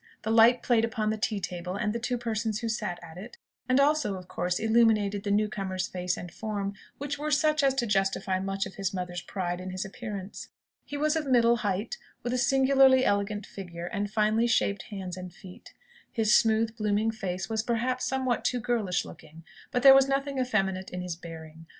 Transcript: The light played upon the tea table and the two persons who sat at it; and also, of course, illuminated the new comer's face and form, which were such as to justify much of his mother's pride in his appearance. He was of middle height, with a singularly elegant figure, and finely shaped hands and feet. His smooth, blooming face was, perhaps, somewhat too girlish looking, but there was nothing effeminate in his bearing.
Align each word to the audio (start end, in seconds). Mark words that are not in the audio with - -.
The 0.23 0.31
light 0.31 0.63
played 0.63 0.83
upon 0.83 1.11
the 1.11 1.17
tea 1.19 1.39
table 1.39 1.75
and 1.75 1.93
the 1.93 1.99
two 1.99 2.17
persons 2.17 2.59
who 2.61 2.69
sat 2.69 2.97
at 3.03 3.19
it; 3.19 3.37
and 3.69 3.79
also, 3.79 4.15
of 4.15 4.27
course, 4.27 4.57
illuminated 4.57 5.21
the 5.23 5.29
new 5.29 5.47
comer's 5.47 5.85
face 5.87 6.17
and 6.17 6.31
form, 6.31 6.73
which 6.97 7.19
were 7.19 7.29
such 7.29 7.61
as 7.61 7.75
to 7.75 7.85
justify 7.85 8.39
much 8.39 8.65
of 8.65 8.73
his 8.73 8.95
mother's 8.95 9.21
pride 9.21 9.61
in 9.61 9.69
his 9.69 9.85
appearance. 9.85 10.47
He 10.85 10.97
was 10.97 11.15
of 11.15 11.27
middle 11.27 11.57
height, 11.57 11.99
with 12.23 12.33
a 12.33 12.39
singularly 12.39 13.05
elegant 13.05 13.45
figure, 13.45 13.85
and 13.85 14.09
finely 14.09 14.47
shaped 14.47 14.81
hands 14.89 15.17
and 15.17 15.31
feet. 15.31 15.71
His 16.11 16.35
smooth, 16.35 16.75
blooming 16.75 17.11
face 17.11 17.47
was, 17.47 17.61
perhaps, 17.61 18.03
somewhat 18.03 18.43
too 18.43 18.59
girlish 18.59 19.05
looking, 19.05 19.43
but 19.69 19.83
there 19.83 19.93
was 19.93 20.07
nothing 20.09 20.39
effeminate 20.39 20.89
in 20.89 21.01
his 21.01 21.15
bearing. 21.15 21.67